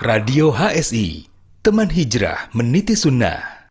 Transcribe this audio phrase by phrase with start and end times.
[0.00, 1.28] Radio HSI,
[1.60, 3.68] teman hijrah meniti sunnah.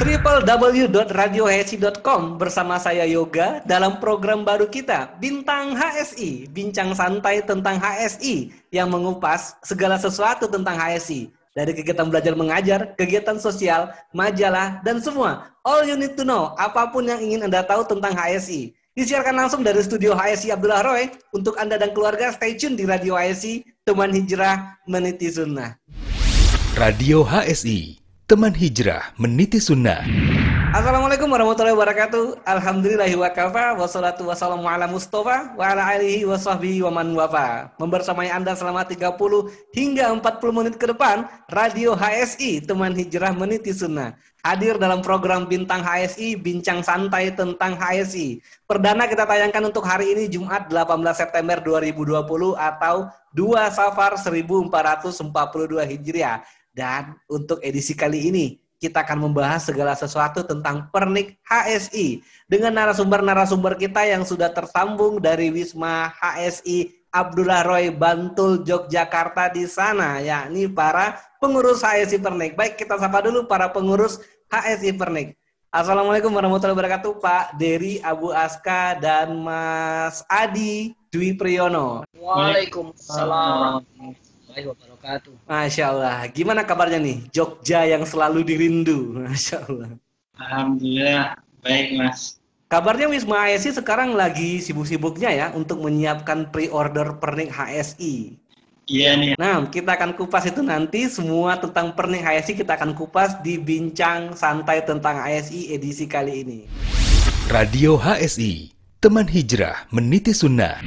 [0.00, 8.88] www.radiohsi.com bersama saya Yoga dalam program baru kita Bintang HSI, bincang santai tentang HSI yang
[8.88, 15.52] mengupas segala sesuatu tentang HSI dari kegiatan belajar mengajar, kegiatan sosial, majalah, dan semua.
[15.68, 18.72] All you need to know, apa pun yang ingin Anda tahu tentang HSI.
[18.96, 21.12] Disiarkan langsung dari studio HSI Abdullah Roy.
[21.36, 25.78] Untuk Anda dan keluarga, stay tune di Radio HSI, teman hijrah meniti sunnah.
[26.74, 30.02] Radio HSI, teman hijrah meniti sunnah.
[30.74, 32.42] Assalamualaikum warahmatullahi wabarakatuh.
[32.50, 37.70] Alhamdulillahi wa kafa wassalatu wassalamu ala mustafa wa ala alihi wa sahbihi wa man wafa.
[37.78, 39.06] Membersamai Anda selama 30
[39.70, 44.18] hingga 40 menit ke depan, Radio HSI, teman hijrah meniti sunnah.
[44.46, 48.38] Hadir dalam program Bintang HSI, bincang santai tentang HSI.
[48.62, 55.18] Perdana kita tayangkan untuk hari ini Jumat 18 September 2020 atau 2 Safar 1442
[55.82, 56.46] Hijriah.
[56.70, 58.46] Dan untuk edisi kali ini,
[58.78, 65.50] kita akan membahas segala sesuatu tentang pernik HSI dengan narasumber-narasumber kita yang sudah tersambung dari
[65.50, 72.52] Wisma HSI Abdullah Roy Bantul Yogyakarta di sana yakni para pengurus HSI Pernik.
[72.54, 74.20] Baik, kita sapa dulu para pengurus
[74.64, 75.36] HSI Pernik.
[75.68, 82.08] Assalamualaikum warahmatullahi wabarakatuh Pak Dery Abu Aska dan Mas Adi Dwi Priyono.
[82.16, 85.32] Waalaikumsalam warahmatullahi wabarakatuh.
[85.44, 86.24] Masya Allah.
[86.32, 87.28] Gimana kabarnya nih?
[87.28, 89.20] Jogja yang selalu dirindu.
[89.28, 89.90] Masya Allah.
[90.40, 92.40] Alhamdulillah baik mas.
[92.66, 98.40] Kabarnya Wisma HSI sekarang lagi sibuk-sibuknya ya untuk menyiapkan pre-order pernik HSI.
[98.86, 99.34] Iya nih.
[99.34, 104.30] Nah, kita akan kupas itu nanti semua tentang pernik HSI kita akan kupas di bincang
[104.38, 106.60] santai tentang HSI edisi kali ini.
[107.50, 108.70] Radio HSI,
[109.02, 110.78] teman hijrah meniti sunnah.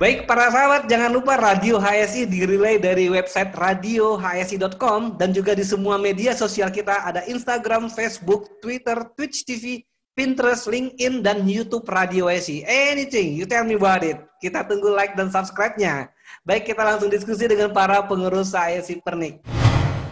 [0.00, 6.00] Baik para sahabat, jangan lupa Radio HSI dirilai dari website radiohsi.com dan juga di semua
[6.00, 9.84] media sosial kita ada Instagram, Facebook, Twitter, Twitch TV,
[10.16, 12.64] Pinterest, LinkedIn, dan YouTube Radio HSI.
[12.64, 14.16] Anything, you tell me about it.
[14.40, 16.16] Kita tunggu like dan subscribe-nya.
[16.48, 19.44] Baik, kita langsung diskusi dengan para pengurus HSI Pernik.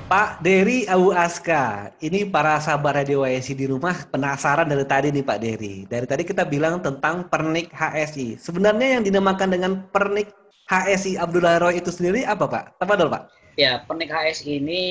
[0.04, 5.24] Pak Dery Abu Aska, ini para sahabat Radio HSI di rumah penasaran dari tadi nih
[5.24, 5.88] Pak Dery.
[5.88, 8.36] Dari tadi kita bilang tentang pernik HSI.
[8.36, 10.28] Sebenarnya yang dinamakan dengan pernik
[10.68, 12.84] HSI Abdullah Roy itu sendiri apa Pak?
[12.84, 13.32] Tafadol Pak.
[13.56, 14.82] Ya, pernik HSI ini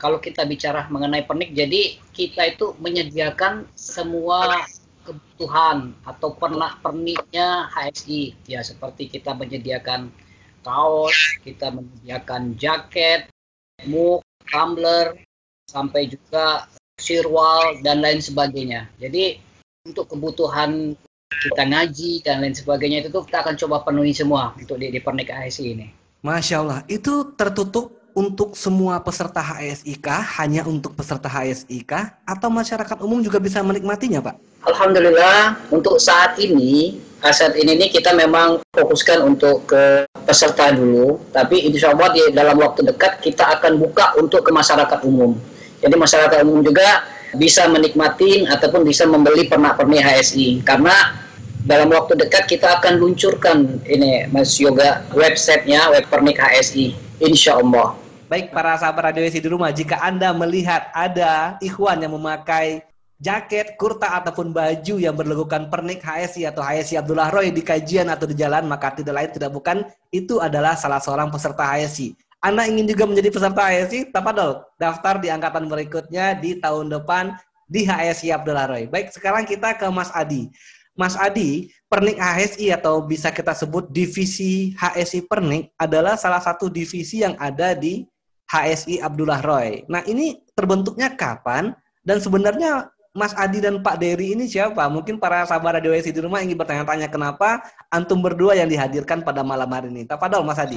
[0.00, 4.64] kalau kita bicara mengenai pernik, jadi kita itu menyediakan semua
[5.04, 8.48] kebutuhan atau pernak perniknya HSI.
[8.48, 10.24] Ya, seperti kita menyediakan
[10.66, 13.30] kaos, kita menyediakan jaket,
[13.86, 15.14] muk, tumbler,
[15.70, 16.66] sampai juga
[16.98, 18.90] sirwal dan lain sebagainya.
[18.98, 19.38] Jadi
[19.86, 20.98] untuk kebutuhan
[21.30, 24.98] kita ngaji dan lain sebagainya itu tuh kita akan coba penuhi semua untuk di, di
[24.98, 25.86] pernik HSI ini.
[26.26, 30.24] Masya Allah, itu tertutup untuk semua peserta HSI kah?
[30.40, 32.16] Hanya untuk peserta HSI kah?
[32.24, 34.64] Atau masyarakat umum juga bisa menikmatinya Pak?
[34.64, 41.66] Alhamdulillah untuk saat ini saat ini nih kita memang fokuskan untuk ke peserta dulu, tapi
[41.66, 45.34] insya Allah di dalam waktu dekat kita akan buka untuk ke masyarakat umum.
[45.82, 47.02] Jadi masyarakat umum juga
[47.34, 51.18] bisa menikmati ataupun bisa membeli pernak-pernik HSI karena
[51.66, 58.05] dalam waktu dekat kita akan luncurkan ini Mas Yoga websitenya web pernik HSI insya Allah.
[58.26, 62.82] Baik para sahabat radio di rumah, jika Anda melihat ada ikhwan yang memakai
[63.22, 68.26] jaket, kurta ataupun baju yang berlogokan pernik HSI atau HSI Abdullah Roy di kajian atau
[68.26, 72.18] di jalan maka tidak lain tidak bukan itu adalah salah seorang peserta HSI.
[72.42, 74.10] Anda ingin juga menjadi peserta HSI?
[74.10, 77.30] Tapadol, daftar di angkatan berikutnya di tahun depan
[77.70, 78.90] di HSI Abdullah Roy.
[78.90, 80.50] Baik, sekarang kita ke Mas Adi.
[80.98, 87.22] Mas Adi, Pernik HSI atau bisa kita sebut divisi HSI Pernik adalah salah satu divisi
[87.22, 88.02] yang ada di
[88.50, 89.82] HSI Abdullah Roy.
[89.90, 91.74] Nah, ini terbentuknya kapan
[92.06, 94.84] dan sebenarnya Mas Adi dan Pak Dery ini siapa?
[94.92, 99.40] Mungkin para sahabat Radio SI di rumah ingin bertanya-tanya kenapa antum berdua yang dihadirkan pada
[99.40, 100.04] malam hari ini.
[100.04, 100.76] Tafadol Mas Adi.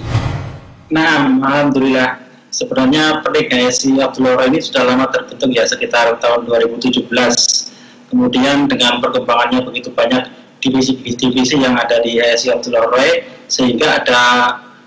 [0.88, 2.32] Nah, alhamdulillah.
[2.50, 7.06] Sebenarnya HSI Abdullah Roy ini sudah lama terbentuk ya sekitar tahun 2017.
[8.10, 10.34] Kemudian dengan perkembangannya begitu banyak
[10.64, 14.22] divisi-divisi yang ada di HSI Abdullah Roy sehingga ada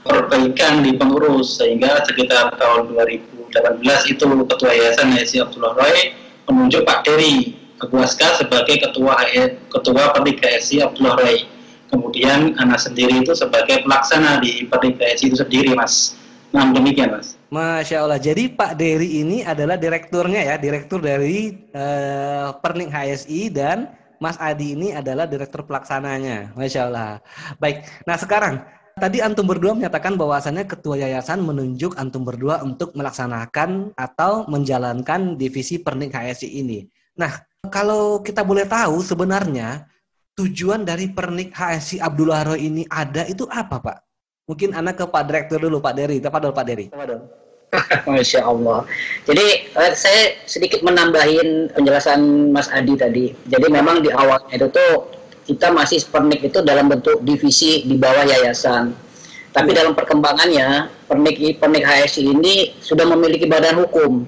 [0.03, 6.15] perbaikan di pengurus sehingga sekitar tahun 2018 itu ketua Yayasan HSI Abdullah Roy
[6.51, 9.27] menunjuk Pak Dery Kebuaska sebagai ketua
[9.71, 11.43] ketua Perdik KSI Abdullah Roy.
[11.91, 16.15] Kemudian anak sendiri itu sebagai pelaksana di Perdik KSI itu sendiri, Mas.
[16.55, 17.35] Nah, demikian, Mas.
[17.53, 18.17] Masya Allah.
[18.23, 24.79] Jadi Pak Dery ini adalah direkturnya ya, direktur dari uh, Pernik HSI dan Mas Adi
[24.79, 26.55] ini adalah direktur pelaksananya.
[26.55, 27.19] Masya Allah.
[27.59, 27.83] Baik.
[28.07, 28.55] Nah sekarang
[29.03, 35.83] tadi antum berdua menyatakan bahwasannya ketua yayasan menunjuk antum berdua untuk melaksanakan atau menjalankan divisi
[35.83, 36.87] Pernik HSI ini.
[37.19, 39.91] Nah, kalau kita boleh tahu sebenarnya
[40.39, 43.99] tujuan dari Pernik HSI Abdullah Roy ini ada itu apa, Pak?
[44.47, 46.23] Mungkin anak ke Pak Direktur dulu, Pak Dery.
[46.23, 46.87] Tafadol, Pak Dery.
[48.07, 48.87] Masya Allah.
[49.27, 53.27] Jadi eh, saya sedikit menambahin penjelasan Mas Adi tadi.
[53.51, 58.23] Jadi memang di awalnya itu tuh kita masih pernik itu dalam bentuk divisi di bawah
[58.23, 58.95] yayasan.
[59.53, 64.25] Tapi dalam perkembangannya pernik pernik HSI ini sudah memiliki badan hukum.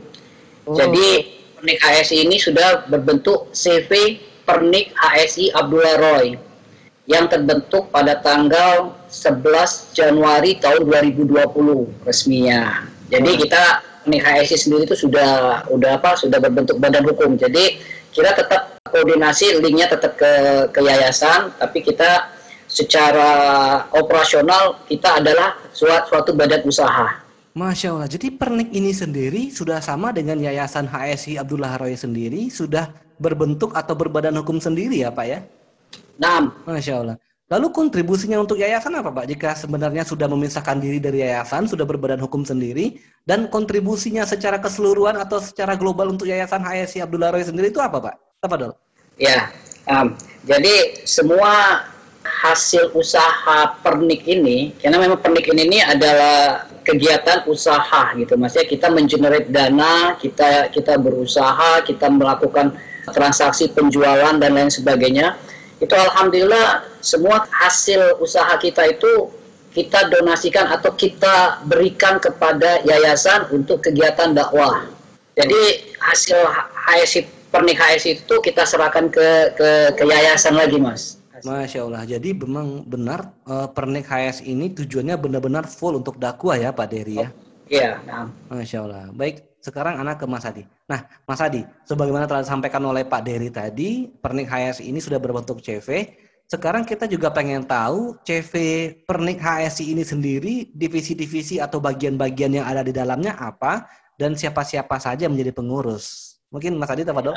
[0.69, 0.77] Oh.
[0.77, 6.37] Jadi pernik HSI ini sudah berbentuk CV Pernik HSI Abdullah Roy
[7.09, 12.85] yang terbentuk pada tanggal 11 Januari tahun 2020 resminya.
[13.09, 17.41] Jadi kita Pernik HSI sendiri itu sudah udah apa sudah berbentuk badan hukum.
[17.41, 17.81] Jadi
[18.15, 20.33] kita tetap koordinasi linknya tetap ke
[20.71, 22.31] ke yayasan, tapi kita
[22.71, 23.31] secara
[23.93, 27.23] operasional kita adalah suatu, suatu badan usaha.
[27.55, 28.11] Masya Allah.
[28.11, 32.91] Jadi pernik ini sendiri sudah sama dengan Yayasan HSI Abdullah Roy sendiri sudah
[33.23, 35.39] berbentuk atau berbadan hukum sendiri ya Pak ya?
[36.19, 37.17] Nah, Masya Allah.
[37.55, 39.31] Lalu kontribusinya untuk yayasan apa Pak?
[39.31, 42.99] Jika sebenarnya sudah memisahkan diri dari yayasan, sudah berbadan hukum sendiri,
[43.31, 48.11] dan kontribusinya secara keseluruhan atau secara global untuk yayasan HSI Abdullah Roy sendiri itu apa
[48.11, 48.15] Pak?
[48.43, 48.75] Apa dong?
[49.23, 49.55] Ya,
[49.87, 51.87] um, jadi semua
[52.27, 58.91] hasil usaha pernik ini, karena memang pernik ini, ini adalah kegiatan usaha gitu, maksudnya kita
[58.91, 62.75] mengenerate dana, kita kita berusaha, kita melakukan
[63.15, 65.39] transaksi penjualan dan lain sebagainya.
[65.83, 69.31] Itu alhamdulillah semua hasil usaha kita itu
[69.75, 74.87] kita donasikan atau kita berikan kepada yayasan untuk kegiatan dakwah.
[75.35, 76.39] Jadi hasil
[76.87, 79.29] HSI pernik HSI itu kita serahkan ke
[79.59, 81.19] ke, ke yayasan lagi, Mas.
[81.45, 82.03] Masya Allah.
[82.09, 87.21] Jadi memang benar uh, pernik HS ini tujuannya benar-benar full untuk dakwah ya Pak Dery
[87.21, 87.29] ya.
[87.69, 88.29] Iya, nah.
[88.53, 89.09] Masya Allah.
[89.13, 90.69] Baik, sekarang anak ke Mas Adi.
[90.85, 95.65] Nah, Mas Adi, sebagaimana telah disampaikan oleh Pak Dery tadi, pernik HS ini sudah berbentuk
[95.65, 96.13] CV.
[96.45, 98.53] Sekarang kita juga pengen tahu CV
[99.09, 103.89] pernik HSI ini sendiri, divisi-divisi atau bagian-bagian yang ada di dalamnya apa,
[104.21, 106.37] dan siapa-siapa saja menjadi pengurus.
[106.53, 107.33] Mungkin Mas Adi, tafadol.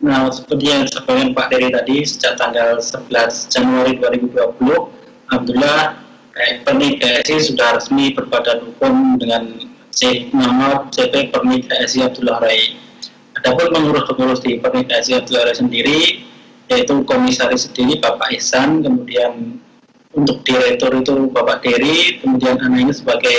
[0.00, 4.88] Nah, seperti yang disampaikan Pak Dery tadi, sejak tanggal 11 Januari 2020,
[5.28, 6.06] Alhamdulillah
[6.36, 9.56] Pernik KSI sudah resmi berbadan hukum dengan
[9.96, 12.76] C, nama CP KSI Abdullah Rai.
[13.40, 16.20] Adapun pengurus-pengurus di KSI Abdullah Rai sendiri,
[16.68, 19.56] yaitu komisaris sendiri Bapak Ihsan, kemudian
[20.12, 23.38] untuk direktur itu Bapak Dery, kemudian anak ini sebagai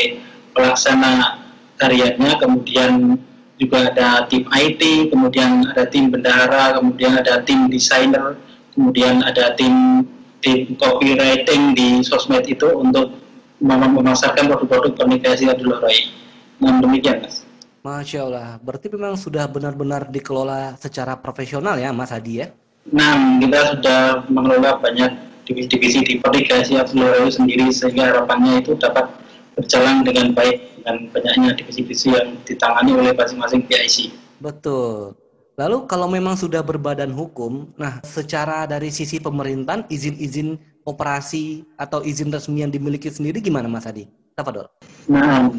[0.58, 1.46] pelaksana
[1.78, 3.22] hariannya, kemudian
[3.62, 8.34] juga ada tim IT, kemudian ada tim bendahara, kemudian ada tim desainer,
[8.74, 10.06] kemudian ada tim
[10.42, 13.14] tim copywriting di sosmed itu untuk
[13.62, 16.26] memasarkan produk-produk komunikasi Abdullah Roy.
[16.58, 17.46] Nah, demikian, Mas.
[17.86, 18.50] Masya Allah.
[18.60, 22.48] Berarti memang sudah benar-benar dikelola secara profesional ya, Mas Hadi ya?
[22.92, 25.12] Nah, kita sudah mengelola banyak
[25.48, 29.08] divisi-divisi di Abdullah Roy sendiri sehingga harapannya itu dapat
[29.56, 34.12] berjalan dengan baik dengan banyaknya divisi-divisi yang ditangani oleh masing-masing PIC.
[34.44, 35.16] Betul.
[35.58, 42.30] Lalu kalau memang sudah berbadan hukum, nah secara dari sisi pemerintahan izin-izin operasi atau izin
[42.30, 44.06] resmi yang dimiliki sendiri gimana Mas Adi?
[44.38, 44.70] Tafadol.
[45.10, 45.50] Nah,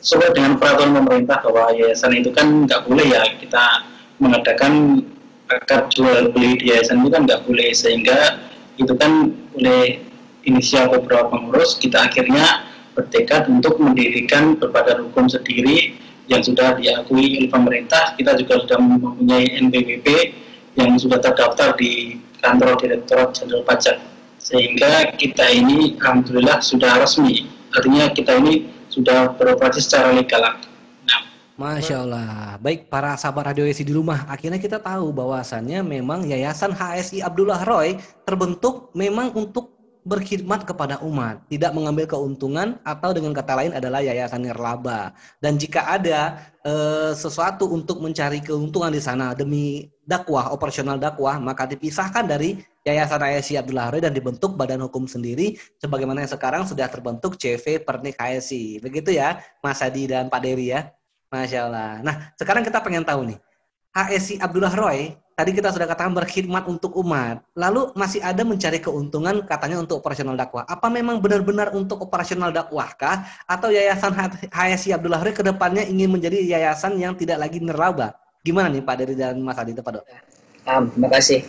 [0.00, 3.64] sesuai dengan peraturan pemerintah bahwa yayasan itu kan nggak boleh ya kita
[4.20, 5.04] mengadakan
[5.48, 8.40] akad jual beli di yayasan itu kan nggak boleh sehingga
[8.80, 10.00] itu kan oleh
[10.48, 12.64] inisial beberapa pengurus kita akhirnya
[12.96, 15.94] bertekad untuk mendirikan berbadan hukum sendiri
[16.30, 18.14] yang sudah diakui oleh pemerintah.
[18.14, 20.06] Kita juga sudah mempunyai NPWP
[20.78, 23.98] yang sudah terdaftar di kantor Direktorat Jenderal Pajak.
[24.40, 27.50] Sehingga kita ini alhamdulillah sudah resmi.
[27.74, 30.42] Artinya kita ini sudah beroperasi secara legal.
[31.06, 31.20] Nah,
[31.54, 32.58] Masya Allah.
[32.58, 37.62] Baik para sahabat Radio Esi di rumah, akhirnya kita tahu bahwasannya memang Yayasan HSI Abdullah
[37.62, 44.00] Roy terbentuk memang untuk berkhidmat kepada umat, tidak mengambil keuntungan atau dengan kata lain adalah
[44.00, 45.12] yayasan nirlaba.
[45.44, 46.72] Dan jika ada e,
[47.12, 53.54] sesuatu untuk mencari keuntungan di sana demi dakwah, operasional dakwah, maka dipisahkan dari Yayasan HSI
[53.62, 58.82] Abdullah Roy dan dibentuk badan hukum sendiri sebagaimana yang sekarang sudah terbentuk CV Pernik HSI.
[58.82, 60.90] Begitu ya, Mas Adi dan Pak Dewi ya.
[61.30, 62.02] Masya Allah.
[62.02, 63.38] Nah, sekarang kita pengen tahu nih,
[63.94, 67.40] HSI Abdullah Roy tadi kita sudah katakan berkhidmat untuk umat.
[67.56, 70.68] Lalu masih ada mencari keuntungan katanya untuk operasional dakwah.
[70.68, 73.24] Apa memang benar-benar untuk operasional dakwah kah?
[73.48, 74.12] Atau Yayasan
[74.52, 78.12] HSI Abdullah Ri ke depannya ingin menjadi yayasan yang tidak lagi neraba?
[78.40, 80.04] Gimana nih Pak Dari dan Mas Adi Pak Dok?
[80.64, 81.44] Um, terima kasih.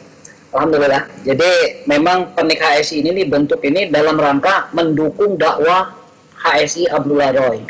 [0.52, 1.08] Alhamdulillah.
[1.24, 5.88] Jadi memang pernik HSI ini nih bentuk ini dalam rangka mendukung dakwah
[6.36, 7.64] HSI Abdullah Roy.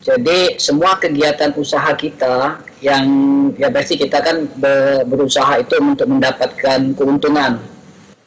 [0.00, 3.04] Jadi semua kegiatan usaha kita yang
[3.60, 4.48] ya pasti kita kan
[5.04, 7.60] berusaha itu untuk mendapatkan keuntungan.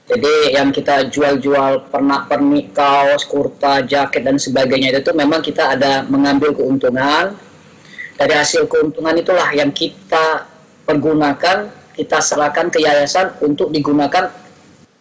[0.06, 6.54] Jadi yang kita jual-jual pernak-pernik, kaos, kurta, jaket dan sebagainya itu memang kita ada mengambil
[6.54, 7.34] keuntungan.
[8.22, 10.46] Dari hasil keuntungan itulah yang kita
[10.86, 14.30] pergunakan kita serahkan ke yayasan untuk digunakan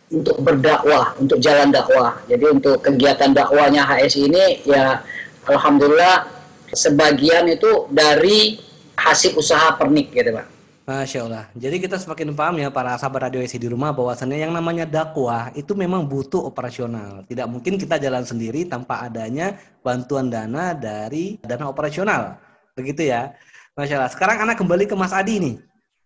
[0.08, 2.16] untuk berdakwah, untuk jalan dakwah.
[2.24, 5.04] Jadi untuk kegiatan dakwahnya HSI ini ya
[5.44, 6.32] alhamdulillah
[6.72, 8.56] sebagian itu dari
[8.96, 10.46] hasil usaha pernik gitu, Pak.
[10.88, 11.44] Masya Allah.
[11.52, 15.52] Jadi kita semakin paham ya para sahabat radio isi di rumah bahwasannya yang namanya dakwah
[15.52, 17.20] itu memang butuh operasional.
[17.28, 22.49] Tidak mungkin kita jalan sendiri tanpa adanya bantuan dana dari dana operasional.
[22.80, 23.36] Begitu ya.
[23.76, 24.12] Masya Allah.
[24.12, 25.56] Sekarang anak kembali ke Mas Adi nih.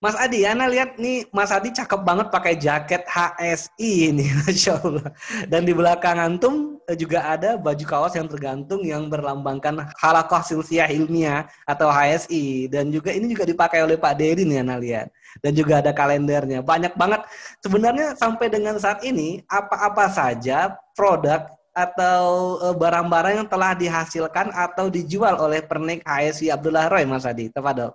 [0.05, 5.09] Mas Adi, Ana lihat nih Mas Adi cakep banget pakai jaket HSI ini, Masya Allah.
[5.49, 10.93] Dan di belakang antum eh, juga ada baju kaos yang tergantung yang berlambangkan halakoh silsiah
[10.93, 12.69] ilmiah atau HSI.
[12.69, 15.09] Dan juga ini juga dipakai oleh Pak Dery nih Ana lihat.
[15.41, 16.61] Dan juga ada kalendernya.
[16.61, 17.25] Banyak banget.
[17.65, 24.87] Sebenarnya sampai dengan saat ini, apa-apa saja produk atau eh, barang-barang yang telah dihasilkan atau
[24.87, 27.51] dijual oleh pernik HSI Abdullah Roy, Mas Adi.
[27.51, 27.93] Tafadol.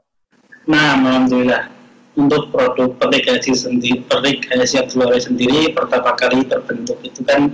[0.68, 1.80] Nah, Alhamdulillah
[2.20, 7.48] untuk produk pernikasi sendiri pernikasi Abdullah sendiri pertama kali terbentuk itu kan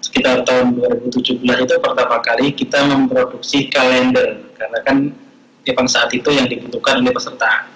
[0.00, 4.96] sekitar tahun 2017 itu pertama kali kita memproduksi kalender karena kan
[5.68, 7.68] memang saat itu yang dibutuhkan oleh peserta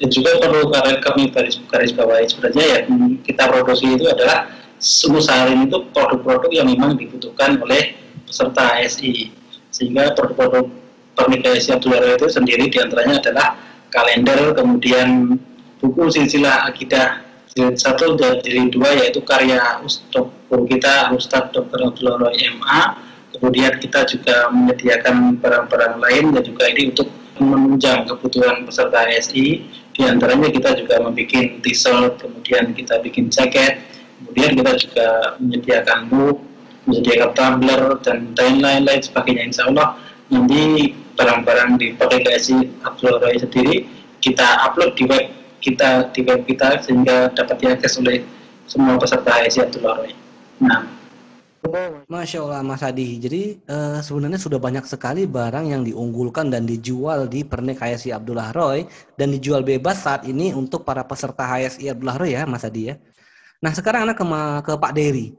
[0.00, 2.80] dan juga perlu kami garis, garis bawahi sebenarnya ya
[3.26, 4.46] kita produksi itu adalah
[4.80, 7.94] sungguh sehari itu produk-produk yang memang dibutuhkan oleh
[8.24, 9.28] peserta ASI
[9.68, 10.66] sehingga produk-produk
[11.14, 13.48] pernikasi Abdullah itu sendiri di antaranya adalah
[13.92, 15.36] kalender kemudian
[15.78, 17.28] buku silsilah akidah.
[17.50, 20.22] Jilid satu dan jilid dua yaitu karya Ustaz
[20.70, 21.82] kita Ustaz Dr.
[21.82, 22.80] Abdullah MA
[23.34, 27.10] kemudian kita juga menyediakan barang-barang lain dan juga ini untuk
[27.42, 33.82] menunjang kebutuhan peserta SI di antaranya kita juga membuat t-shirt kemudian kita bikin jaket
[34.20, 35.08] kemudian kita juga
[35.40, 36.36] menyediakan mug
[36.88, 39.96] menyediakan tumbler dan lain-lain lain sebagainya insya Allah
[40.30, 43.84] nanti barang-barang di PKSI Abdul Roy sendiri
[44.20, 45.24] kita upload di web
[45.60, 48.24] kita di web kita sehingga dapat diakses oleh
[48.64, 50.10] semua peserta HSI Abdul Roy.
[50.62, 50.86] Nah,
[52.08, 53.20] Masya Allah Mas Adi.
[53.20, 58.48] Jadi uh, sebenarnya sudah banyak sekali barang yang diunggulkan dan dijual di Pernik HSI Abdullah
[58.56, 58.88] Roy
[59.20, 62.96] dan dijual bebas saat ini untuk para peserta HSI Abdullah Roy ya Mas Adi ya.
[63.60, 64.24] Nah sekarang anak ke,
[64.64, 65.36] ke Pak Dery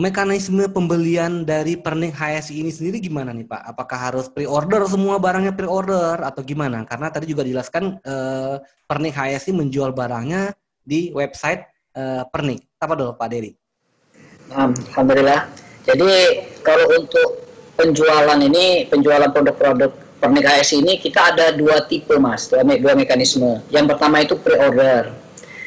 [0.00, 3.76] mekanisme pembelian dari pernik HSI ini sendiri gimana nih Pak?
[3.76, 6.88] Apakah harus pre-order semua barangnya pre-order atau gimana?
[6.88, 8.56] Karena tadi juga dijelaskan eh,
[8.88, 12.64] pernik HSI menjual barangnya di website eh, pernik.
[12.80, 13.52] Apa dulu Pak Dery?
[14.52, 15.48] Alhamdulillah.
[15.84, 16.12] Jadi
[16.64, 17.44] kalau untuk
[17.76, 19.92] penjualan ini, penjualan produk-produk
[20.22, 23.60] pernik HSI ini kita ada dua tipe mas, dua, me dua mekanisme.
[23.68, 25.12] Yang pertama itu pre-order.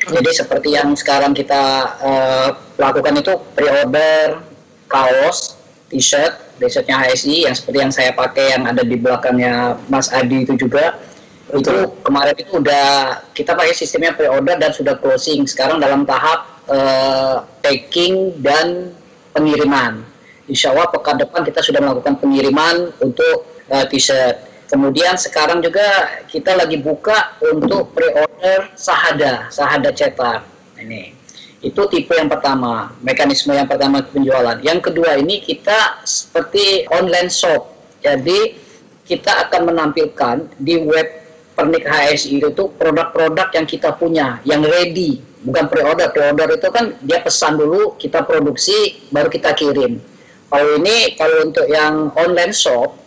[0.05, 1.63] Jadi seperti yang sekarang kita
[1.97, 4.37] uh, lakukan itu pre-order
[4.85, 5.57] kaos,
[5.89, 10.53] t-shirt, t-shirtnya HSI yang seperti yang saya pakai yang ada di belakangnya Mas Adi itu
[10.55, 11.01] juga.
[11.49, 11.61] Betul.
[11.61, 11.73] Itu
[12.05, 12.87] kemarin itu udah
[13.33, 15.45] kita pakai sistemnya pre-order dan sudah closing.
[15.49, 18.93] Sekarang dalam tahap uh, packing dan
[19.33, 20.05] pengiriman.
[20.45, 25.85] Insya Allah pekan depan kita sudah melakukan pengiriman untuk uh, t-shirt Kemudian sekarang juga
[26.25, 30.41] kita lagi buka untuk pre-order sahada, sahada cetak.
[30.81, 31.13] Ini.
[31.61, 34.57] Itu tipe yang pertama, mekanisme yang pertama penjualan.
[34.61, 37.73] Yang kedua ini kita seperti online shop.
[38.01, 38.57] Jadi
[39.05, 45.71] kita akan menampilkan di web Pernik HSI itu produk-produk yang kita punya, yang ready, bukan
[45.71, 46.11] pre-order.
[46.11, 50.03] Pre-order itu kan dia pesan dulu, kita produksi, baru kita kirim.
[50.51, 52.99] Kalau ini, kalau untuk yang online shop,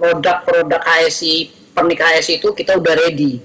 [0.00, 3.38] produk-produk ASI pernik ASI itu kita udah ready.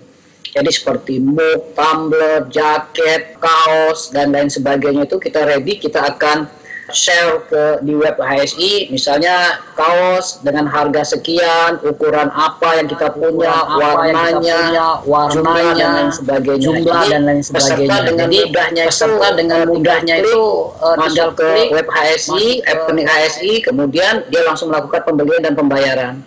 [0.56, 6.48] Jadi seperti mug, tumbler, jaket, kaos dan lain sebagainya itu kita ready kita akan
[6.94, 13.52] share ke di web HSI misalnya kaos dengan harga sekian ukuran apa yang kita punya
[13.74, 16.62] warnanya warnanya dan lain sebagainya.
[16.62, 17.98] jumlah Jadi, dan lain sebagainya.
[18.06, 20.44] dengan Jadi, mudahnya peserta itu, dengan mudahnya itu
[20.78, 26.22] uh, masuk ke web HSI, app HSI kemudian dia langsung melakukan pembelian dan pembayaran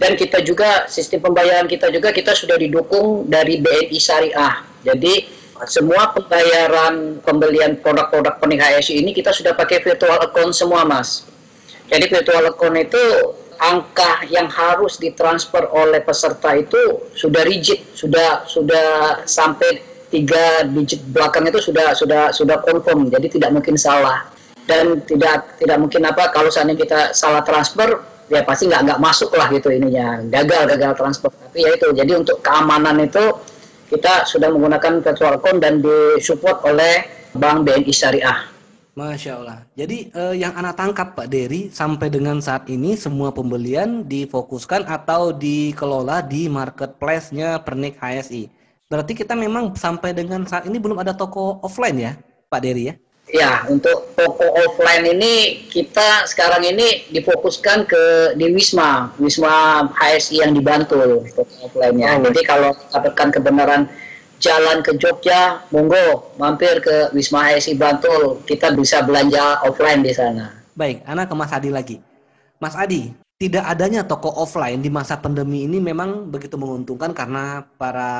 [0.00, 4.64] dan kita juga sistem pembayaran kita juga kita sudah didukung dari BNI Syariah.
[4.80, 5.28] Jadi
[5.68, 11.28] semua pembayaran pembelian produk-produk pening HSI ini kita sudah pakai virtual account semua, Mas.
[11.92, 13.04] Jadi virtual account itu
[13.60, 21.44] angka yang harus ditransfer oleh peserta itu sudah rigid, sudah sudah sampai tiga digit belakang
[21.44, 24.32] itu sudah sudah sudah confirm, jadi tidak mungkin salah
[24.64, 29.34] dan tidak tidak mungkin apa kalau seandainya kita salah transfer ya pasti nggak nggak masuk
[29.34, 33.34] lah gitu ininya gagal gagal transfer tapi ya itu jadi untuk keamanan itu
[33.90, 38.38] kita sudah menggunakan virtual account dan disupport oleh Bank BNI Syariah.
[38.94, 39.58] Masya Allah.
[39.74, 45.30] Jadi eh, yang anak tangkap Pak Dery sampai dengan saat ini semua pembelian difokuskan atau
[45.34, 48.50] dikelola di marketplace-nya Pernik HSI.
[48.90, 52.12] Berarti kita memang sampai dengan saat ini belum ada toko offline ya,
[52.50, 52.94] Pak Dery ya?
[53.30, 60.52] Ya, untuk toko offline ini kita sekarang ini difokuskan ke di Wisma, Wisma HSI yang
[60.52, 62.18] di Bantul toko offline-nya.
[62.18, 62.26] Oh.
[62.26, 63.86] Jadi kalau katakan kebenaran
[64.42, 70.58] jalan ke Jogja, monggo mampir ke Wisma HSI Bantul, kita bisa belanja offline di sana.
[70.74, 71.96] Baik, anak ke Mas Adi lagi.
[72.58, 78.12] Mas Adi, tidak adanya toko offline di masa pandemi ini memang begitu menguntungkan karena para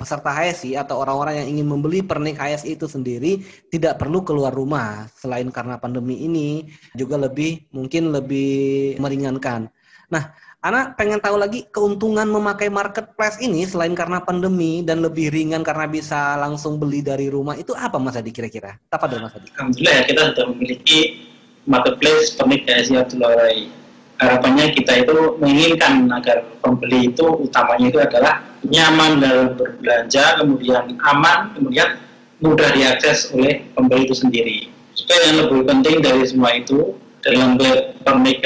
[0.00, 5.12] peserta HSI atau orang-orang yang ingin membeli pernik HSI itu sendiri tidak perlu keluar rumah.
[5.12, 9.68] Selain karena pandemi ini juga lebih mungkin lebih meringankan.
[10.08, 10.32] Nah,
[10.64, 15.84] anak pengen tahu lagi keuntungan memakai marketplace ini selain karena pandemi dan lebih ringan karena
[15.84, 18.80] bisa langsung beli dari rumah itu apa Mas Adi kira-kira?
[18.88, 19.52] Apa dong Mas Adi?
[19.52, 21.28] Alhamdulillah ya kita sudah memiliki
[21.68, 23.84] marketplace pernik HSI Rai
[24.16, 31.52] harapannya kita itu menginginkan agar pembeli itu utamanya itu adalah nyaman dalam berbelanja, kemudian aman,
[31.52, 32.00] kemudian
[32.40, 34.58] mudah diakses oleh pembeli itu sendiri.
[34.96, 37.58] Supaya yang lebih penting dari semua itu dalam
[38.06, 38.40] pernik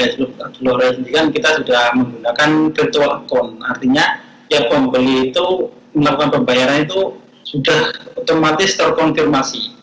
[0.59, 4.19] Lora sendiri kan kita sudah menggunakan virtual account, artinya
[4.51, 7.15] ya pembeli itu melakukan pembayaran itu
[7.47, 9.75] sudah otomatis terkonfirmasi.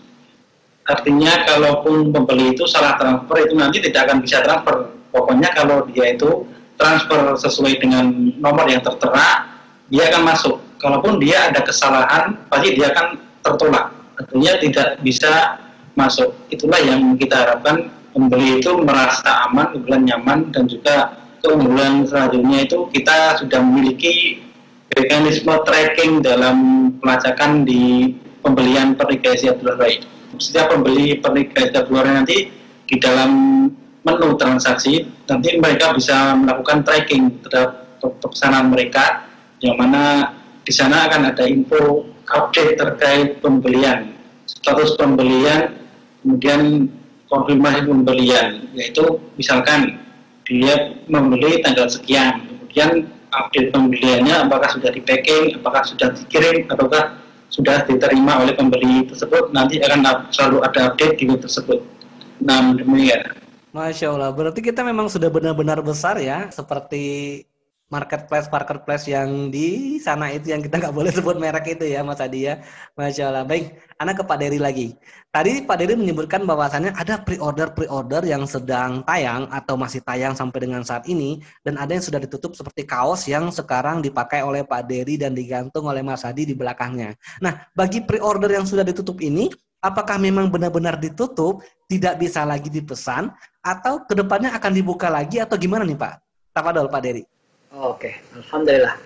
[0.89, 6.15] Artinya kalaupun pembeli itu salah transfer itu nanti tidak akan bisa transfer pokoknya kalau dia
[6.15, 6.47] itu
[6.79, 8.07] transfer sesuai dengan
[8.39, 9.59] nomor yang tertera
[9.91, 10.57] dia akan masuk.
[10.79, 13.91] Kalaupun dia ada kesalahan pasti dia akan tertolak.
[14.15, 15.59] Artinya tidak bisa
[15.99, 16.31] masuk.
[16.55, 22.79] Itulah yang kita harapkan pembeli itu merasa aman kemudian nyaman dan juga keunggulan selanjutnya itu
[22.95, 24.43] kita sudah memiliki
[24.95, 29.79] mekanisme tracking dalam pelacakan di pembelian pernikah Abdul
[30.39, 32.51] Setiap pembeli pernikah Abdul nanti
[32.89, 33.31] di dalam
[34.07, 37.87] menu transaksi, nanti mereka bisa melakukan tracking terhadap
[38.23, 39.27] pesanan mereka,
[39.59, 44.15] yang mana di sana akan ada info update terkait pembelian,
[44.47, 45.75] status pembelian,
[46.23, 46.93] kemudian
[47.27, 49.99] konfirmasi pembelian, yaitu misalkan
[50.49, 57.21] dia membeli tanggal sekian, kemudian update pembeliannya apakah sudah di packing, apakah sudah dikirim, ataukah
[57.49, 61.81] sudah diterima oleh pembeli tersebut, nanti akan selalu ada update di tersebut.
[62.45, 63.48] Nah, demikian.
[63.69, 67.45] Masya Allah, berarti kita memang sudah benar-benar besar ya, seperti
[67.89, 72.21] marketplace marketplace yang di sana itu yang kita nggak boleh sebut merek itu ya Mas
[72.21, 72.61] Adi ya.
[72.97, 73.45] Masya Allah.
[73.49, 74.89] Baik, anak ke Pak Dery lagi.
[75.33, 80.69] Tadi Pak Dery menyebutkan bahwasannya ada pre-order pre-order yang sedang tayang atau masih tayang sampai
[80.69, 84.85] dengan saat ini dan ada yang sudah ditutup seperti kaos yang sekarang dipakai oleh Pak
[84.85, 87.17] Dery dan digantung oleh Mas Adi di belakangnya.
[87.41, 93.31] Nah, bagi pre-order yang sudah ditutup ini, apakah memang benar-benar ditutup, tidak bisa lagi dipesan,
[93.63, 96.15] atau ke depannya akan dibuka lagi atau gimana nih Pak?
[96.55, 97.25] Tafadol Pak Dery.
[97.75, 98.97] Oke, Alhamdulillah.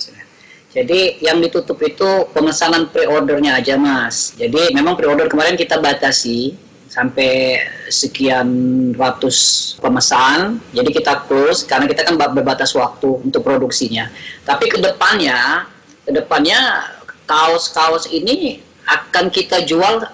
[0.73, 4.33] Jadi yang ditutup itu pemesanan pre-ordernya aja Mas.
[4.41, 6.57] Jadi memang pre-order kemarin kita batasi
[6.89, 7.61] sampai
[7.93, 8.49] sekian
[8.97, 9.37] ratus
[9.81, 10.65] pemesan.
[10.73, 14.09] Jadi kita close karena kita kan berbatas waktu untuk produksinya.
[14.49, 15.69] Tapi ke depannya,
[16.09, 16.89] ke depannya
[17.29, 20.09] kaos-kaos ini akan kita jual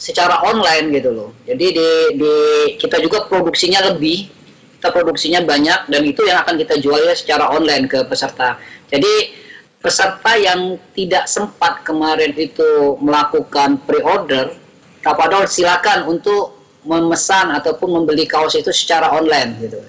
[0.00, 1.30] secara online gitu loh.
[1.44, 2.34] Jadi di, di
[2.80, 4.32] kita juga produksinya lebih,
[4.80, 8.56] kita produksinya banyak dan itu yang akan kita jual ya secara online ke peserta.
[8.88, 9.36] Jadi
[9.84, 14.56] peserta yang tidak sempat kemarin itu melakukan pre-order,
[15.00, 19.80] Kapadol silakan untuk memesan ataupun membeli kaos itu secara online gitu.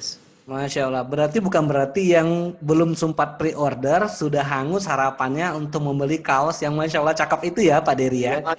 [0.48, 6.60] Masya Allah, berarti bukan berarti yang belum sempat pre-order sudah hangus harapannya untuk membeli kaos
[6.60, 8.36] yang Masya Allah cakep itu ya Pak Dery ya?
[8.44, 8.56] ya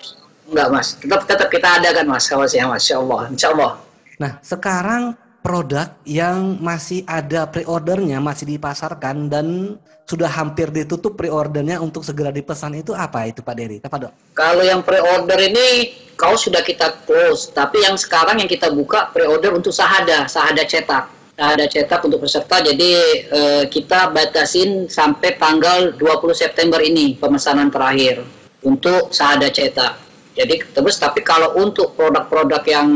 [0.49, 3.73] Enggak mas, tetap tetap kita ada kan mas kawasnya mas, insya Allah, insya Allah.
[4.19, 5.03] Nah sekarang
[5.43, 9.77] produk yang masih ada pre-ordernya masih dipasarkan dan
[10.07, 13.79] sudah hampir ditutup pre-ordernya untuk segera dipesan itu apa itu Pak Dery?
[13.83, 14.13] Apa dok?
[14.39, 19.59] Kalau yang pre-order ini kau sudah kita close, tapi yang sekarang yang kita buka pre-order
[19.59, 21.11] untuk sahada, sahada cetak.
[21.33, 22.91] Sahada cetak untuk peserta, jadi
[23.27, 26.05] eh, kita batasin sampai tanggal 20
[26.37, 28.23] September ini pemesanan terakhir
[28.63, 30.12] untuk sahada cetak.
[30.33, 32.88] Jadi terus tapi kalau untuk produk-produk yang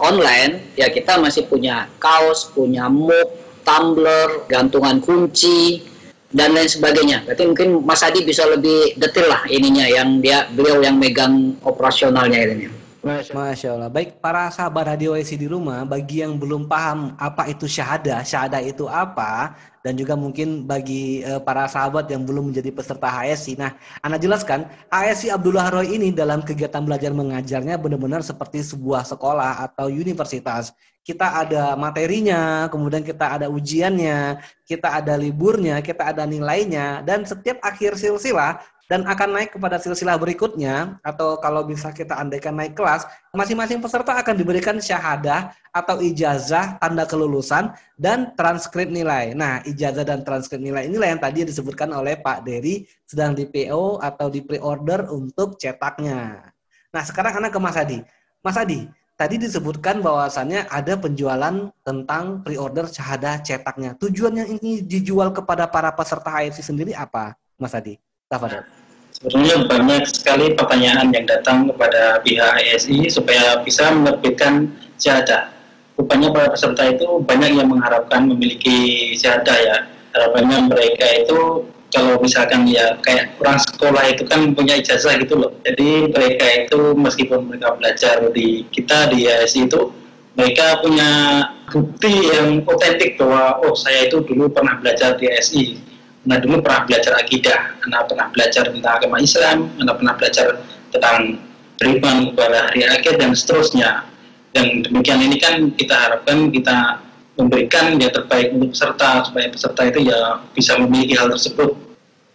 [0.00, 3.28] online ya kita masih punya kaos, punya mug,
[3.60, 5.84] tumbler, gantungan kunci,
[6.32, 7.24] dan lain sebagainya.
[7.24, 12.38] Berarti mungkin Mas Adi bisa lebih detail lah ininya yang dia beliau yang megang operasionalnya
[12.44, 12.75] ini.
[13.06, 13.86] Masya Allah.
[13.86, 18.58] Baik para sahabat radio IC di rumah, bagi yang belum paham apa itu syahadah, syahadah
[18.66, 19.54] itu apa,
[19.86, 23.62] dan juga mungkin bagi uh, para sahabat yang belum menjadi peserta HSI.
[23.62, 29.62] Nah, Anda jelaskan, HSI Abdullah Roy ini dalam kegiatan belajar mengajarnya benar-benar seperti sebuah sekolah
[29.70, 30.74] atau universitas.
[31.06, 37.62] Kita ada materinya, kemudian kita ada ujiannya, kita ada liburnya, kita ada nilainya, dan setiap
[37.62, 43.02] akhir silsilah dan akan naik kepada silsilah berikutnya atau kalau bisa kita andaikan naik kelas,
[43.34, 49.34] masing-masing peserta akan diberikan syahadah atau ijazah tanda kelulusan dan transkrip nilai.
[49.34, 53.98] Nah, ijazah dan transkrip nilai inilah yang tadi disebutkan oleh Pak Dery sedang di PO
[53.98, 56.54] atau di pre-order untuk cetaknya.
[56.94, 57.98] Nah, sekarang anak ke Mas Adi.
[58.40, 58.86] Mas Adi,
[59.18, 63.98] tadi disebutkan bahwasannya ada penjualan tentang pre-order syahadah cetaknya.
[63.98, 68.05] Tujuannya ini dijual kepada para peserta HFC sendiri apa, Mas Adi?
[68.26, 68.66] Tafadol.
[69.14, 74.66] Sebenarnya banyak sekali pertanyaan yang datang kepada pihak ASI supaya bisa menerbitkan
[74.98, 75.54] syahadah.
[75.94, 79.76] Rupanya para peserta itu banyak yang mengharapkan memiliki syahadah ya.
[80.10, 85.54] Harapannya mereka itu kalau misalkan ya kayak orang sekolah itu kan punya ijazah gitu loh.
[85.62, 89.94] Jadi mereka itu meskipun mereka belajar di kita di ASI itu
[90.34, 91.10] mereka punya
[91.70, 95.86] bukti yang otentik bahwa oh saya itu dulu pernah belajar di ASI
[96.26, 100.46] Nah dulu pernah belajar akidah, anak pernah belajar tentang agama Islam, anak pernah belajar
[100.90, 101.18] tentang
[101.78, 104.02] beriman kepada hari akhir dan seterusnya.
[104.50, 106.98] Dan demikian ini kan kita harapkan kita
[107.36, 111.76] memberikan yang terbaik untuk peserta supaya peserta itu ya bisa memiliki hal tersebut.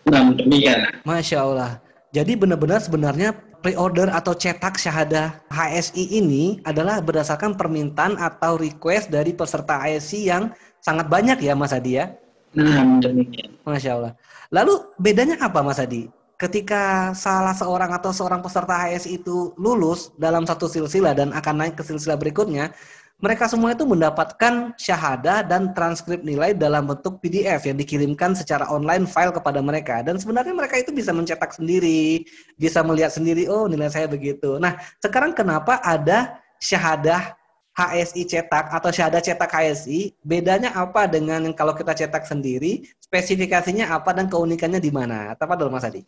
[0.08, 1.04] Nah demikian.
[1.04, 1.72] Masya Allah.
[2.16, 9.36] Jadi benar-benar sebenarnya pre-order atau cetak syahadah HSI ini adalah berdasarkan permintaan atau request dari
[9.36, 10.44] peserta HSI yang
[10.82, 12.10] sangat banyak ya Mas Adi ya?
[12.52, 13.56] Nah, demikian.
[13.64, 14.14] Masya Allah.
[14.52, 16.12] Lalu bedanya apa Mas Adi?
[16.36, 21.76] Ketika salah seorang atau seorang peserta HS itu lulus dalam satu silsilah dan akan naik
[21.78, 22.74] ke silsilah berikutnya,
[23.22, 29.06] mereka semua itu mendapatkan syahadah dan transkrip nilai dalam bentuk PDF yang dikirimkan secara online
[29.06, 30.02] file kepada mereka.
[30.02, 32.26] Dan sebenarnya mereka itu bisa mencetak sendiri,
[32.58, 34.58] bisa melihat sendiri, oh nilai saya begitu.
[34.58, 37.38] Nah, sekarang kenapa ada syahadah
[37.72, 44.12] HSI cetak atau syahadat cetak HSI, bedanya apa dengan kalau kita cetak sendiri, spesifikasinya apa
[44.12, 45.32] dan keunikannya di mana?
[45.36, 46.04] Apa dulu Mas Adi?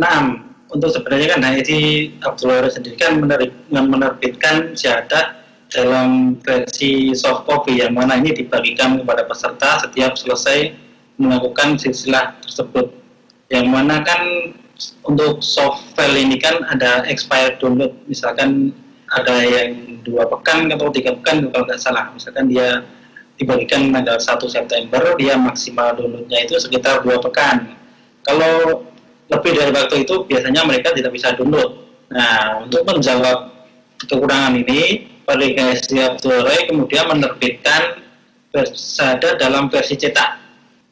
[0.00, 0.40] Nah,
[0.72, 3.20] untuk sebenarnya kan HSI Abdullah sendiri kan
[3.68, 10.72] menerbitkan syahadat dalam versi soft copy yang mana ini dibagikan kepada peserta setiap selesai
[11.20, 12.92] melakukan silsilah tersebut.
[13.52, 14.52] Yang mana kan
[15.06, 18.70] untuk soft file ini kan ada expired download, misalkan
[19.12, 22.10] ada yang dua pekan atau tiga pekan kalau nggak salah.
[22.10, 22.82] Misalkan dia
[23.36, 27.76] dibagikan tanggal 1 September dia maksimal downloadnya itu sekitar dua pekan.
[28.24, 28.82] Kalau
[29.28, 31.84] lebih dari waktu itu biasanya mereka tidak bisa download.
[32.10, 33.52] Nah untuk menjawab
[34.00, 37.98] kekurangan ini Aplikasi Abdul kemudian menerbitkan
[38.54, 40.38] versada dalam versi cetak.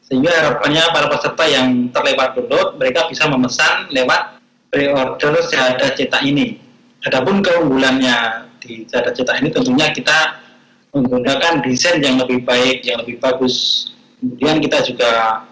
[0.03, 4.42] Sehingga harapannya para peserta yang terlewat download mereka bisa memesan lewat
[4.74, 6.63] pre-order syahadat cetak ini
[7.04, 10.40] Adapun keunggulannya di cara cetak ini tentunya kita
[10.96, 13.90] menggunakan desain yang lebih baik, yang lebih bagus.
[14.22, 15.42] Kemudian kita juga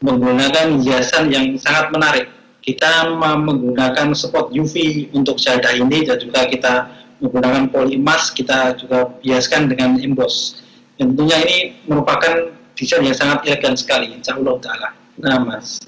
[0.00, 2.26] menggunakan hiasan yang sangat menarik.
[2.64, 6.88] Kita menggunakan spot UV untuk syahadah ini dan juga kita
[7.20, 10.64] menggunakan polimas, kita juga biaskan dengan emboss.
[10.96, 14.88] Tentunya ini merupakan desain yang sangat elegan sekali, insya Allah ta'ala.
[15.20, 15.84] Nah, Mas.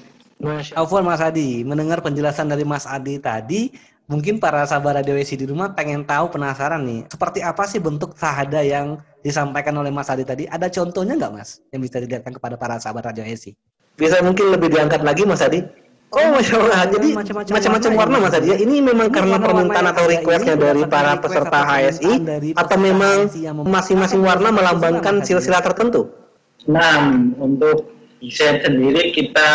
[0.77, 1.65] Allah, Mas Adi.
[1.65, 3.73] Mendengar penjelasan dari Mas Adi tadi,
[4.07, 8.15] mungkin para sahabat Radio WC di rumah pengen tahu penasaran nih, seperti apa sih bentuk
[8.15, 10.43] sahada yang disampaikan oleh Mas Adi tadi?
[10.47, 13.51] Ada contohnya nggak Mas yang bisa dilihatkan kepada para sahabat Radio WC?
[13.99, 15.61] Bisa mungkin lebih diangkat lagi Mas Adi?
[16.07, 16.87] Oh, masya Allah.
[16.87, 17.19] Jadi
[17.51, 18.55] macam-macam warna, Mas Adi.
[18.55, 18.57] Ya?
[18.63, 22.23] Ini memang karena permintaan atau requestnya dari para peserta HSI
[22.55, 23.27] atau memang
[23.67, 26.07] masing-masing warna melambangkan silsilah tertentu?
[26.63, 27.11] Nah,
[27.43, 27.91] untuk
[28.23, 29.49] desain sendiri kita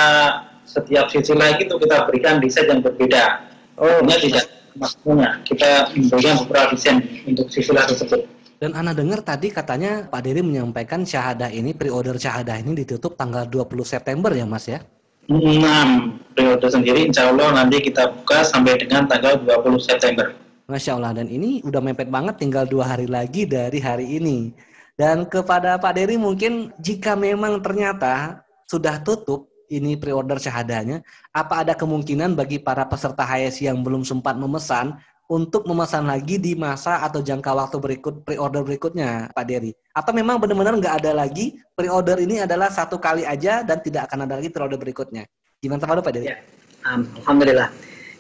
[0.69, 3.49] setiap silsilah itu kita berikan desain yang berbeda
[3.81, 8.25] Oh, tidak maksudnya kita memberikan beberapa desain untuk silsilah tersebut.
[8.63, 13.43] Dan Anda dengar tadi katanya Pak Dery menyampaikan syahadah ini, pre-order syahadah ini ditutup tanggal
[13.51, 14.79] 20 September ya Mas ya?
[15.27, 20.31] Nah, pre-order sendiri insya Allah nanti kita buka sampai dengan tanggal 20 September.
[20.71, 24.55] Masya Allah, dan ini udah mepet banget tinggal dua hari lagi dari hari ini.
[24.95, 31.01] Dan kepada Pak Dery mungkin jika memang ternyata sudah tutup, ini pre-order syahadanya,
[31.33, 35.01] apa ada kemungkinan bagi para peserta HSI yang belum sempat memesan
[35.33, 39.73] untuk memesan lagi di masa atau jangka waktu berikut pre-order berikutnya, Pak Dery?
[39.97, 44.29] Atau memang benar-benar nggak ada lagi pre-order ini adalah satu kali aja dan tidak akan
[44.29, 45.25] ada lagi pre-order berikutnya.
[45.63, 46.29] Gimana Pak Pak Dedi?
[46.29, 46.37] Ya.
[46.85, 47.71] Alhamdulillah.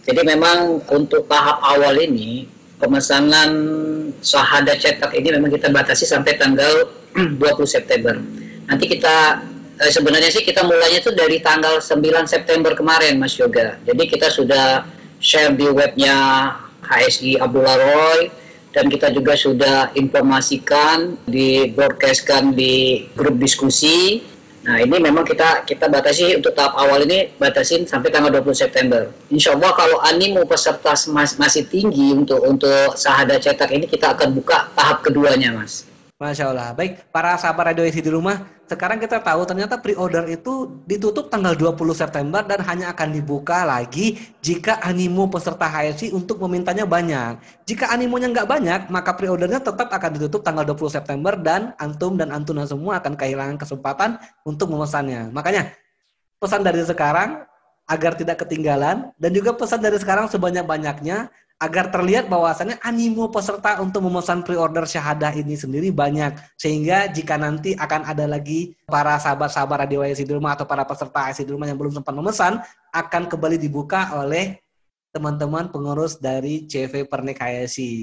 [0.03, 2.47] Jadi memang untuk tahap awal ini
[2.83, 3.51] pemesanan
[4.19, 6.91] sahada cetak ini memang kita batasi sampai tanggal
[7.39, 8.19] 20 September.
[8.67, 9.43] Nanti kita
[9.81, 13.79] eh, sebenarnya sih kita mulainya itu dari tanggal 9 September kemarin Mas Yoga.
[13.87, 14.85] Jadi kita sudah
[15.23, 16.17] share di webnya
[16.83, 18.21] HSI Abdullah Roy
[18.73, 24.25] dan kita juga sudah informasikan di broadcastkan di grup diskusi.
[24.63, 29.11] Nah ini memang kita kita batasi untuk tahap awal ini batasin sampai tanggal 20 September.
[29.29, 34.33] Insya Allah kalau animo peserta mas, masih tinggi untuk untuk sahada cetak ini kita akan
[34.33, 35.92] buka tahap keduanya mas.
[36.23, 36.71] Masya Allah.
[36.71, 41.75] Baik, para sahabat radio di rumah, sekarang kita tahu ternyata pre-order itu ditutup tanggal 20
[41.99, 47.43] September dan hanya akan dibuka lagi jika animo peserta HSI untuk memintanya banyak.
[47.67, 52.31] Jika animonya nggak banyak, maka pre-ordernya tetap akan ditutup tanggal 20 September dan antum dan
[52.31, 54.15] antuna semua akan kehilangan kesempatan
[54.47, 55.35] untuk memesannya.
[55.35, 55.75] Makanya,
[56.39, 57.43] pesan dari sekarang
[57.91, 64.03] agar tidak ketinggalan dan juga pesan dari sekarang sebanyak-banyaknya agar terlihat bahwasannya animo peserta untuk
[64.03, 70.03] memesan pre-order syahadah ini sendiri banyak sehingga jika nanti akan ada lagi para sahabat-sahabat radio
[70.03, 72.59] IC di rumah atau para peserta IC di rumah yang belum sempat memesan
[72.91, 74.59] akan kembali dibuka oleh
[75.15, 77.95] teman-teman pengurus dari CV Pernik HSI.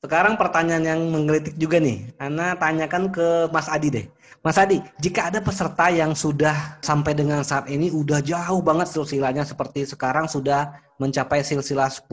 [0.00, 4.06] Sekarang pertanyaan yang menggelitik juga nih, Ana tanyakan ke Mas Adi deh.
[4.40, 9.44] Mas Adi, jika ada peserta yang sudah sampai dengan saat ini udah jauh banget silsilahnya
[9.44, 12.12] seperti sekarang sudah mencapai silsilah 10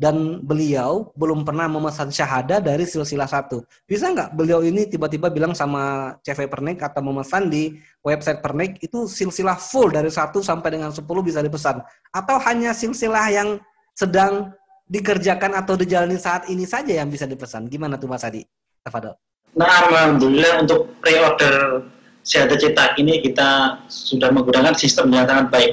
[0.00, 3.60] dan beliau belum pernah memesan syahada dari silsilah 1.
[3.84, 9.04] Bisa nggak beliau ini tiba-tiba bilang sama CV Pernik atau memesan di website Pernik itu
[9.04, 13.60] silsilah full dari 1 sampai dengan 10 bisa dipesan atau hanya silsilah yang
[13.92, 14.56] sedang
[14.88, 17.68] dikerjakan atau dijalani saat ini saja yang bisa dipesan.
[17.68, 18.40] Gimana tuh Mas Adi?
[18.80, 19.12] Tafadol.
[19.56, 21.84] Nah, alhamdulillah untuk pre-order
[22.26, 25.72] syahada cetak ini kita sudah menggunakan sistem yang sangat baik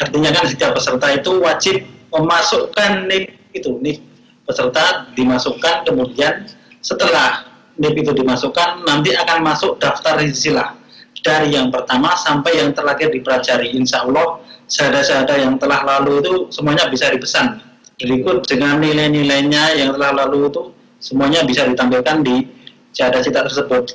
[0.00, 1.76] artinya kan setiap peserta itu wajib
[2.10, 4.00] memasukkan NIP itu NIP.
[4.48, 6.48] Peserta dimasukkan kemudian
[6.82, 7.46] setelah
[7.78, 10.74] NIP itu dimasukkan nanti akan masuk daftar silsilah.
[11.20, 13.76] Dari yang pertama sampai yang terakhir dipelajari.
[13.76, 17.60] Insya Allah sahada-sahada yang telah lalu itu semuanya bisa dipesan.
[18.00, 22.48] Berikut dengan nilai-nilainya yang telah lalu itu semuanya bisa ditampilkan di
[22.96, 23.92] sahada cita tersebut.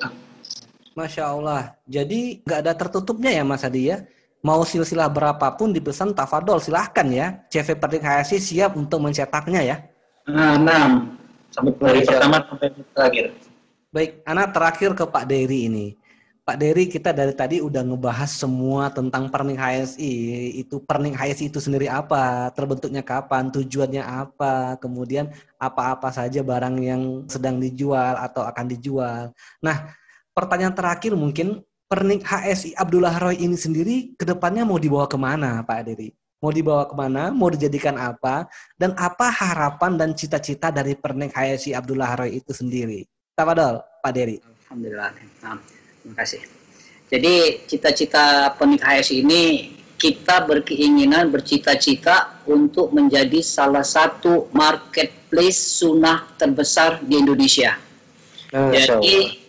[0.93, 1.73] Masya Allah.
[1.89, 4.05] Jadi nggak ada tertutupnya ya Mas Adi ya
[4.45, 7.41] mau silsilah berapapun dipesan tafadol silahkan ya.
[7.49, 9.77] CV Perdik HSI siap untuk mencetaknya ya.
[10.29, 11.01] Nah, nah
[11.49, 13.25] sampai dari pertama sampai terakhir.
[13.89, 15.87] Baik anak terakhir ke Pak Dery ini.
[16.45, 20.13] Pak Dery kita dari tadi udah ngebahas semua tentang Pernik HSI
[20.61, 22.53] itu Pernik HSI itu sendiri apa?
[22.53, 23.49] Terbentuknya kapan?
[23.49, 24.77] Tujuannya apa?
[24.77, 29.33] Kemudian apa-apa saja barang yang sedang dijual atau akan dijual.
[29.65, 29.89] Nah
[30.37, 35.61] pertanyaan terakhir mungkin pernik HSI Abdullah Roy ini sendiri ke depannya mau dibawa ke mana
[35.61, 36.09] Pak Dery?
[36.41, 37.33] Mau dibawa ke mana?
[37.33, 38.45] Mau dijadikan apa?
[38.77, 43.05] Dan apa harapan dan cita-cita dari pernik HSI Abdullah Roy itu sendiri?
[43.33, 44.37] Tafadol, Pak Dery.
[44.67, 45.13] Alhamdulillah.
[45.41, 45.57] Nah,
[46.01, 46.41] terima kasih.
[47.05, 49.43] Jadi cita-cita pernik HSI ini
[49.95, 57.79] kita berkeinginan bercita-cita untuk menjadi salah satu marketplace sunnah terbesar di Indonesia.
[58.51, 59.44] Jadi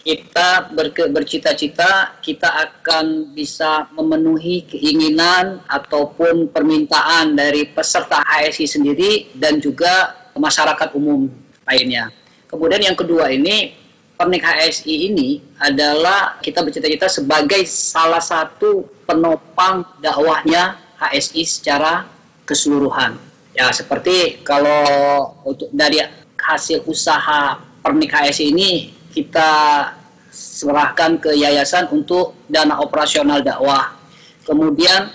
[0.00, 0.72] kita
[1.12, 10.96] bercita-cita kita akan bisa memenuhi keinginan ataupun permintaan dari peserta HSI sendiri dan juga masyarakat
[10.96, 11.28] umum
[11.68, 12.08] lainnya.
[12.48, 13.76] Kemudian yang kedua ini
[14.20, 22.04] Pernik HSI ini adalah kita bercita-cita sebagai salah satu penopang dakwahnya HSI secara
[22.44, 23.16] keseluruhan.
[23.56, 24.84] Ya seperti kalau
[25.48, 26.04] untuk dari
[26.36, 29.50] hasil usaha Pernik HSI ini kita
[30.30, 33.98] serahkan ke yayasan untuk dana operasional dakwah.
[34.46, 35.10] Kemudian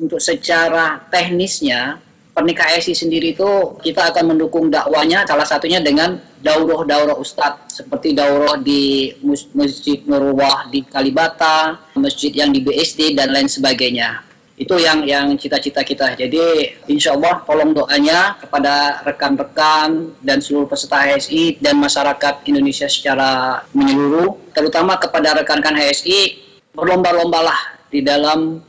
[0.00, 2.02] untuk secara teknisnya
[2.34, 3.46] Pernikah SI sendiri itu
[3.78, 9.14] kita akan mendukung dakwanya salah satunya dengan daurah-daurah ustadz seperti daurah di
[9.54, 15.82] Masjid Nurullah di Kalibata, masjid yang di BSD dan lain sebagainya itu yang yang cita-cita
[15.82, 16.14] kita.
[16.14, 23.62] Jadi insya Allah tolong doanya kepada rekan-rekan dan seluruh peserta HSI dan masyarakat Indonesia secara
[23.74, 26.38] menyeluruh, terutama kepada rekan-rekan HSI
[26.70, 28.62] berlomba-lombalah di dalam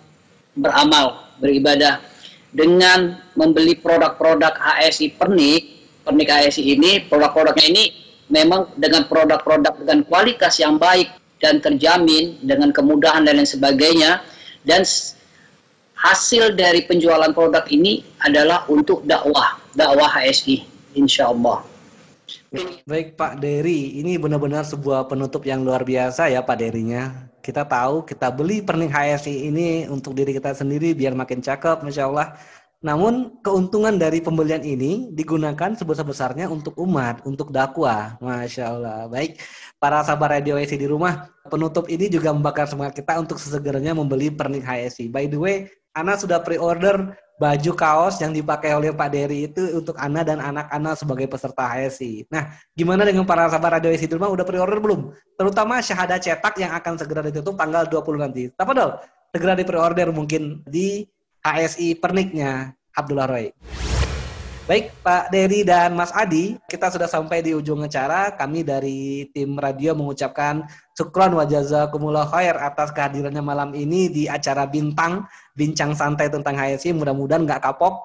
[0.58, 2.02] beramal, beribadah.
[2.56, 5.62] Dengan membeli produk-produk HSI pernik,
[6.08, 7.84] pernik HSI ini, produk-produknya ini
[8.32, 11.12] memang dengan produk-produk dengan kualitas yang baik
[11.43, 14.24] dan terjamin dengan kemudahan dan lain sebagainya.
[14.65, 14.82] Dan
[16.06, 20.62] hasil dari penjualan produk ini adalah untuk dakwah, dakwah HSI,
[20.94, 21.65] insya Allah.
[22.86, 27.30] Baik Pak Dery, ini benar-benar sebuah penutup yang luar biasa ya Pak Derynya.
[27.41, 32.06] Kita tahu kita beli pernik HSI ini untuk diri kita sendiri biar makin cakep, Masya
[32.06, 32.38] Allah.
[32.86, 38.13] Namun keuntungan dari pembelian ini digunakan sebesar-besarnya untuk umat, untuk dakwah.
[38.22, 39.00] Masya Allah.
[39.10, 39.41] Baik,
[39.82, 44.30] para sahabat radio HSI di rumah, penutup ini juga membakar semangat kita untuk sesegeranya membeli
[44.30, 45.10] pernik HSI.
[45.10, 49.95] By the way, Ana sudah pre-order baju kaos yang dipakai oleh Pak Dery itu untuk
[49.95, 52.27] Ana dan anak-anak sebagai peserta HSI.
[52.27, 55.15] Nah, gimana dengan para sahabat Radio HSI rumah udah pre-order belum?
[55.39, 58.51] Terutama syahadat cetak yang akan segera ditutup tanggal 20 nanti.
[58.60, 58.91] Apa dong?
[59.31, 61.08] Segera di pre-order mungkin di
[61.47, 63.55] HSI perniknya Abdullah Roy.
[64.65, 68.34] Baik Pak Dery dan Mas Adi, kita sudah sampai di ujung acara.
[68.34, 70.65] Kami dari tim radio mengucapkan
[70.97, 76.94] syukron wa jazakumullah khair atas kehadirannya malam ini di acara Bintang, bincang santai tentang HSI.
[76.94, 77.98] Mudah-mudahan nggak kapok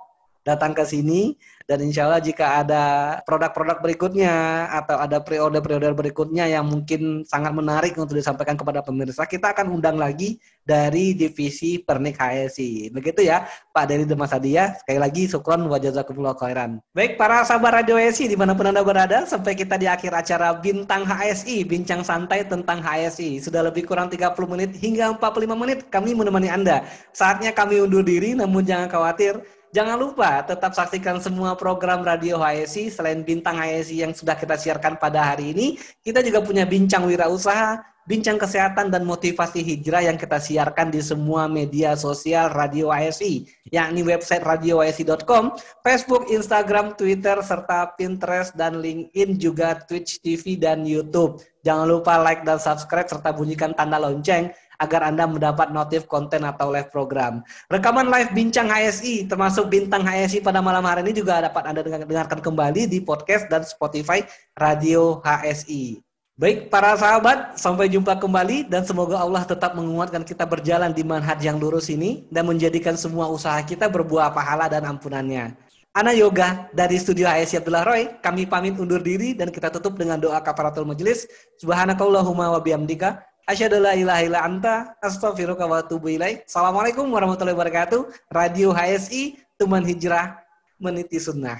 [0.47, 1.37] datang ke sini
[1.71, 2.85] dan insya Allah jika ada
[3.23, 9.55] produk-produk berikutnya atau ada pre-order-pre-order berikutnya yang mungkin sangat menarik untuk disampaikan kepada pemirsa, kita
[9.55, 12.91] akan undang lagi dari divisi Pernik HSI.
[12.91, 14.75] Begitu ya Pak dari Demas Adia.
[14.83, 16.83] Sekali lagi syukron wa jazakumullah khairan.
[16.91, 20.59] Baik para sahabat Radio HSI di mana pun Anda berada, sampai kita di akhir acara
[20.59, 23.39] Bintang HSI, bincang santai tentang HSI.
[23.39, 26.83] Sudah lebih kurang 30 menit hingga 45 menit kami menemani Anda.
[27.15, 29.39] Saatnya kami undur diri, namun jangan khawatir,
[29.71, 34.99] Jangan lupa tetap saksikan semua program Radio HSI selain Bintang HSI yang sudah kita siarkan
[34.99, 35.79] pada hari ini.
[36.03, 41.47] Kita juga punya Bincang Wirausaha, Bincang Kesehatan dan Motivasi Hijrah yang kita siarkan di semua
[41.47, 45.55] media sosial Radio HSI, yakni website radiohsi.com,
[45.87, 51.39] Facebook, Instagram, Twitter, serta Pinterest dan LinkedIn juga Twitch TV dan YouTube.
[51.63, 56.73] Jangan lupa like dan subscribe serta bunyikan tanda lonceng agar Anda mendapat notif konten atau
[56.73, 57.45] live program.
[57.69, 62.41] Rekaman live Bincang HSI termasuk Bintang HSI pada malam hari ini juga dapat Anda dengarkan
[62.41, 64.25] kembali di podcast dan Spotify
[64.57, 66.01] Radio HSI.
[66.41, 71.37] Baik para sahabat, sampai jumpa kembali dan semoga Allah tetap menguatkan kita berjalan di manhaj
[71.45, 75.53] yang lurus ini dan menjadikan semua usaha kita berbuah pahala dan ampunannya.
[75.93, 80.17] Ana Yoga dari Studio HSI Abdullah Roy, kami pamit undur diri dan kita tutup dengan
[80.17, 81.29] doa kafaratul majelis.
[81.61, 86.07] Subhanakallahumma wa bihamdika Asyhadu la ilaha illa anta astaghfiruka wa atubu.
[86.23, 88.31] Assalamualaikum warahmatullahi wabarakatuh.
[88.31, 90.39] Radio HSI teman hijrah
[90.79, 91.59] meniti sunnah.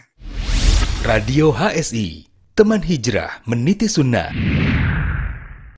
[1.03, 4.31] Radio HSI teman hijrah meniti sunnah.